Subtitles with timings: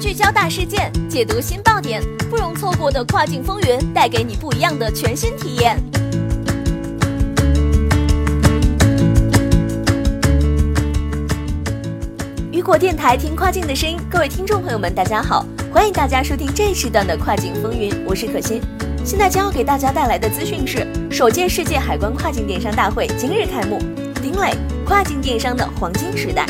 [0.00, 5.76] 聚焦大事件，解读新爆点，不容错过的跨境风云，带给你不一样的全新体验。
[12.52, 18.60] 雨果电台听跨境的声音，各位听众朋友们，大家好，欢迎大家收听这一时段的跨境风云，我是可心。
[19.04, 23.78] 现在将要给大家带来的资讯是：首届世界海关跨境电商大会今日开幕，
[24.26, 24.52] 丁磊，
[24.84, 26.44] 跨境电商的黄金时代。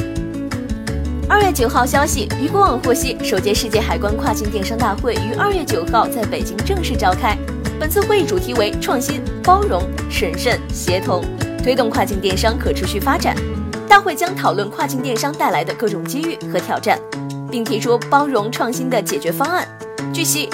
[1.29, 7.37] 二月九号消息，雨果网获悉，首届世界海关跨境电商大会于二月九号在北京正式召开。
[7.79, 11.23] 本次会议主题为创新、包容、审慎、协同，
[11.63, 13.37] 推动跨境电商可持续发展。
[13.87, 16.99] 大会将讨论跨境电商带来的各种机遇和挑战，
[17.51, 19.69] 并提出包容创新的解决方案。
[20.15, 20.49] 据悉。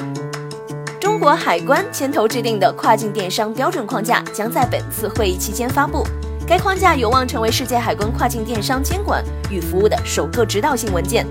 [0.98, 6.04] 中国海关牵头制定的跨境电商标准框架将在本次会议期间发布。
[6.46, 11.26] 该框架有望成为世界海关跨境电商监管与服务的首个指导性文件。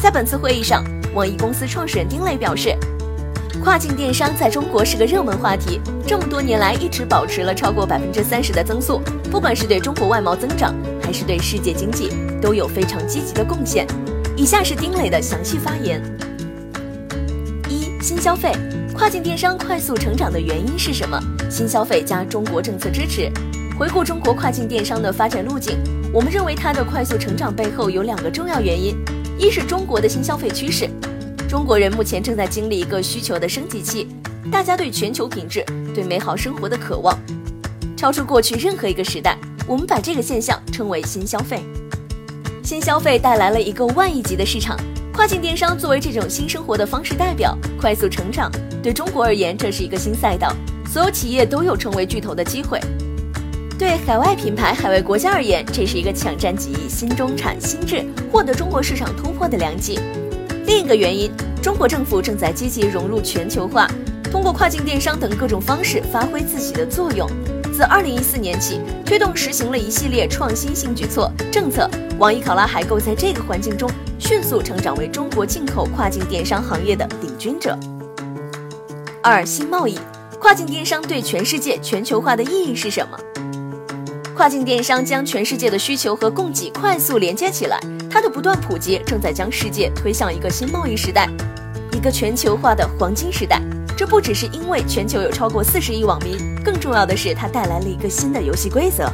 [0.00, 2.74] 在本次会议上，网易公司创始人丁磊表示，
[3.62, 12.10] 跨境电商在中国是个热门话题，这么多年来一直保持了超过百分之三十的增速，不管是对中国外贸增长，还是对世界经济，
[12.40, 13.86] 都有非常积极的贡献。
[14.36, 16.00] 以下是丁磊的详细发言：
[17.68, 18.52] 一、新消费。
[18.94, 21.18] 跨境电商快速成长的原因是什么？
[21.50, 23.30] 新消费加中国政策支持。
[23.82, 25.76] 回顾中国跨境电商的发展路径，
[26.14, 28.96] 我们认为它的快速成长背后有两个重要原因：
[29.36, 30.88] 一是中国的新消费趋势，
[31.48, 34.06] 中国人目前正在经历一个需求的升级期，
[34.52, 37.18] 大家对全球品质、对美好生活的渴望，
[37.96, 39.36] 超出过去任何一个时代。
[39.66, 41.60] 我们把这个现象称为新消费。
[42.62, 44.78] 新消费带来了一个万亿级的市场。
[45.12, 48.48] 跨境电商作为这种新生活的方式代表，快速成长。
[48.80, 50.54] 对中国而言，这是一个新赛道，
[50.86, 52.78] 所有企业都有成为巨头的机会。
[53.82, 59.98] 对海外品牌、海外国家而言，这是一个抢占几亿新中产、新智、获得中国市场突破的良机。
[60.66, 61.28] 另一个原因，
[61.60, 63.90] 中国政府正在积极融入全球化，
[64.30, 67.28] 通过跨境电商等各种方式发挥自己的作用。
[67.74, 71.90] 自2014年起，推动实行了一系列创新性举措政策。
[72.20, 73.90] 网易考拉海购在这个环境中。
[74.16, 77.76] 迅速成长为中国进口跨境电商行业的领军者。
[79.20, 79.98] 二、新贸易，
[80.38, 83.18] 跨境电商对全世界全球化的意义是什么？
[84.34, 87.78] 跨境电商将全世界的需求和供给快速连接起来，
[88.10, 91.28] 它的不断普及正在将世界推向一个新贸易时代，
[91.92, 93.60] 一个全球化的黄金时代。
[93.94, 99.08] 这不只是因为全球有超过四十亿网民，更重要的是它带来了一个新的游戏规则。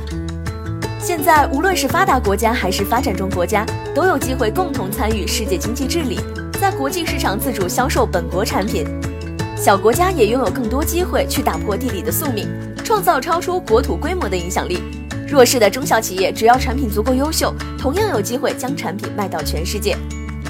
[1.01, 6.21] 现在，无论是发达国家还是发展中国家，都有机会共同参与世界经济治理，
[6.61, 8.87] 在国际市场自主销售本国产品。
[9.57, 12.49] 小国家也拥有更多机会去打破地理的宿命，
[12.85, 14.79] 创造超出国土规模的影响力。
[15.29, 19.95] 弱势的中小企业，只要产品足够优秀，同样有机会将产品卖到全世界。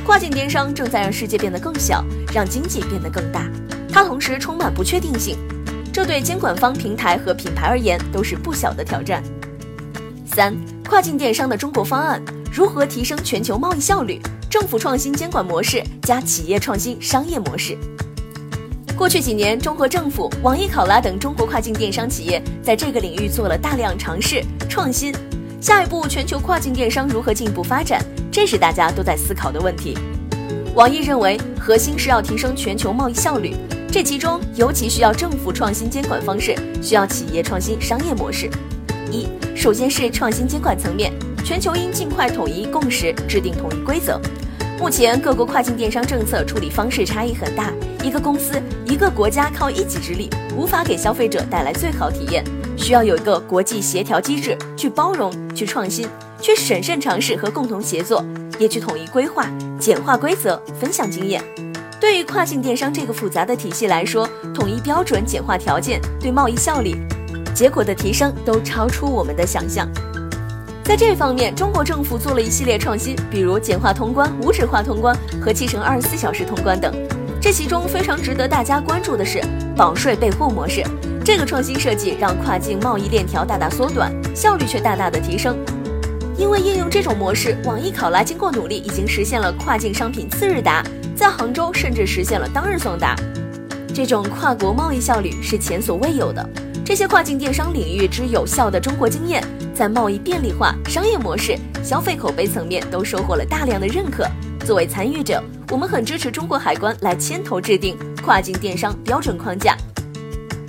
[0.06, 3.50] 跨境电商正在让世界变得更小，让经济变得更大。
[3.93, 5.37] 它同时充满不确定性，
[5.93, 9.21] 这对监管方、平台和品牌而言都是不小的挑战。
[10.25, 10.56] 三、
[10.89, 12.22] 跨境电商的中国方案
[12.53, 14.21] 如何提升全球贸易效率？
[14.49, 17.77] 政府创新监管模式加企业创新商业模式。
[18.98, 25.14] 过去几年，中国政府、网易考拉等中国跨境电商企业在这个领域做了大量尝试创新。
[25.60, 28.04] 下一步，全球跨境电商如何进一步发展？
[28.28, 29.97] 这是大家都在思考的问题。
[30.75, 33.54] 网易认为，核心是要提升全球贸易效率，
[33.88, 38.50] 这其中尤其需要政府创新监管方式，需要企业创新商业模式。
[39.12, 41.12] 一，首先是创新监管层面，
[41.44, 44.20] 全球应尽快统一共识，制定统一规则。
[44.80, 47.72] 目前各国跨境电商政策处理方式差异很大，
[48.09, 52.43] 一个公司、一个国家靠一己之力无法给消费者带来最好体验，
[52.75, 56.09] 需要有一个国际协调机制，去包容、去创新、
[56.41, 58.25] 去审慎尝试和共同协作，
[58.59, 59.47] 也去统一规划、
[59.79, 61.45] 简化规则、分享经验。
[62.01, 66.97] 对于跨境电商这个复杂的体系来说，统一标准、简化条件，对贸易效率。
[67.55, 69.87] 结果的提升都超出我们的想象。
[70.83, 76.91] 在这方面，中国政府做了一系列创新，比如简化通关、无纸化通关和七乘二十四小时通关等。
[77.41, 79.41] 这其中非常值得大家关注的是
[79.77, 80.83] 保税备货模式。
[81.25, 85.57] 这个创新设计让跨境贸易链条大大缩短，效率却大大的提升。
[86.37, 90.83] 因为应用这种模式，网易考拉经过努力已经实现了跨境商品次日达，
[91.15, 93.15] 在杭州甚至实现了当日送达。
[93.95, 96.49] 这种跨国贸易效率是前所未有的。
[96.85, 99.45] 这些跨境电商领域之有效的中国经验，
[99.75, 104.27] 在贸易便利化、商业模式、消费口碑层面都收获了大量的认可。
[104.68, 109.74] 作为参与者，我们很支持中国海关来牵头制定跨境电商标准框架。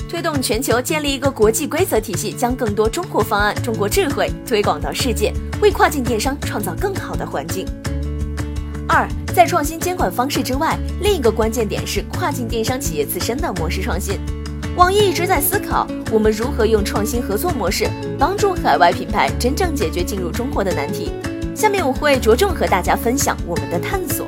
[0.07, 7.65] 推动全球建立一个国际规则体系，将更多中国方案、中国智慧推广到世界，为跨境电商创造更好的环境。
[8.87, 9.05] 二，
[9.35, 14.17] 在创新监管方式之外，另一个关键点是跨境电商企业自身的模式创新。
[14.77, 17.85] 网易一直在思考，我们如何用创新合作模式
[18.17, 21.11] 帮助海外品牌真正解决进入中国的难题。
[21.59, 24.25] 下面我会着重和大家分享我们的探索。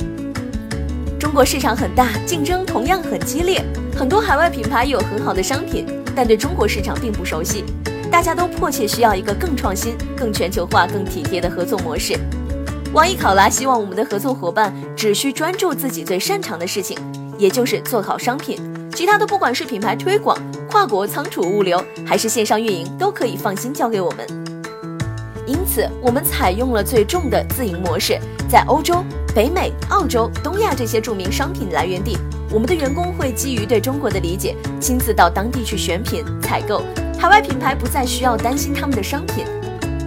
[1.18, 3.64] 中国市场很大，竞争同样很激烈，
[3.96, 7.64] 很多海外品牌有很好的商品，但对中国市场并不熟悉。
[8.12, 12.20] 大家都迫切需要一个更创新、更全球化、更体贴的合作模式。
[12.92, 16.98] 网易考拉希望我们的合作伙伴只需专注自己最擅长的事情，
[17.38, 18.60] 也就是做好商品，
[18.94, 20.38] 其他的不管是品牌推广、
[20.70, 24.41] 跨国仓储物流，还是线上运营，都可以放心交给我们。
[25.46, 29.04] 因此，我们采用了最重的自营模式，在欧洲、
[29.36, 32.18] 北美、澳洲、东亚这些著名商品来源地，
[32.52, 36.84] 我们的员工会基于对中国的理解，亲自到当地去选品、采购，
[37.20, 39.46] 海外品牌不再需要担心他们的商品。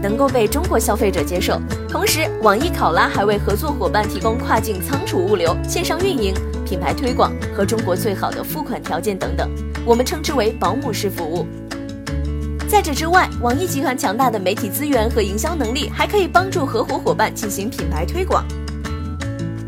[0.02, 1.58] 能够被中国消费者接受。
[1.88, 9.48] 同时，网易考拉还为合作伙伴提供跨境仓储物流、线上运营、品牌推广和中国最好的付款条件等等，
[9.82, 11.46] 我们称之为保姆式服务。
[12.66, 18.44] 在这之外，网易集团强大的媒体资源和营销能力，还可以帮助合伙伙伴进行品牌推广，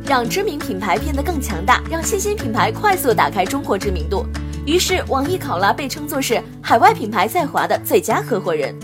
[0.06, 4.26] 让知名品牌变得更强大，让新兴品牌快速打开中国知名度。
[4.64, 8.74] 于是，网易考拉被称作是海外品牌在华的最佳合伙人。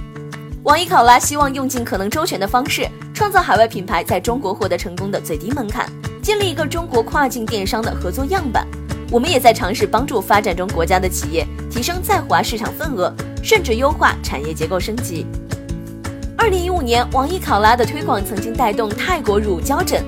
[0.62, 5.90] 网易考拉希望用尽可能周全的方式，创造海外品牌在中国获得成功的最低门槛，
[6.22, 8.64] 建立一个中国跨境电商的合作样板。
[9.12, 15.26] 我们也在尝试帮助发展中国家的企业提升在华市场份额，甚至优化产业结构升级。
[16.34, 20.02] 二零一五年，网易考拉的推广曾经带动泰国乳胶枕；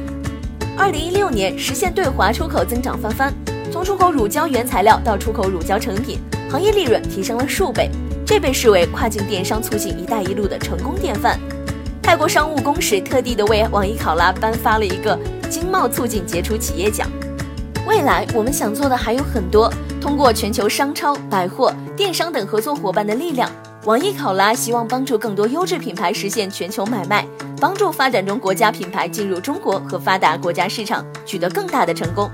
[0.74, 3.34] 二零一六年，实现对华出口增长翻番，
[3.70, 6.18] 从出口乳胶原材料到出口乳胶成品，
[6.50, 7.90] 行业利润提升了数倍。
[8.24, 11.38] 这被视为跨境电商促进“一带一路”的成功典范。
[12.02, 15.18] 泰国商务公使特地的为网易考拉颁发了一个
[15.50, 17.06] 经贸促进杰出企业奖。
[17.86, 23.50] 未来我们想做的还有很多，通过全球商超、百货、电商等合作伙伴的力量，
[23.84, 27.26] 网易考拉希望帮助更多优质品牌实现全球买卖，
[27.60, 32.30] 帮助发展中国家品牌进入中国和发达国家市场取得更大的成功。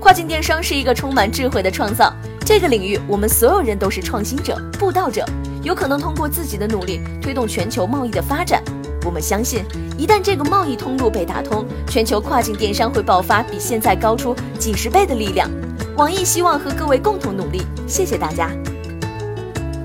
[0.00, 2.12] 跨境电商是一个充满智慧的创造。
[2.44, 5.24] 这个领域，我们所有人都是创新者、布道者，
[5.62, 8.60] 有可能通过自己的努力推动全球贸易的发展。
[9.04, 9.64] 我们相信，
[9.98, 15.50] 一旦这个贸易通路被打通，全球跨境电商会爆发比现在高出几十倍的力量。
[15.96, 18.50] 网易希望和各位共同努力，谢谢大家。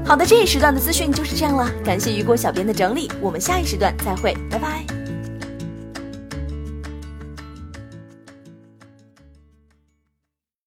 [0.06, 5.07] 好的，这一时段的资讯就是这样了，感谢雨果小编的整理，我们下一时段再会，拜拜。